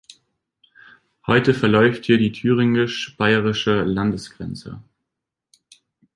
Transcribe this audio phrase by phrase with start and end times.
[1.27, 4.81] Heute verläuft hier die thüringisch-bayerische Landesgrenze.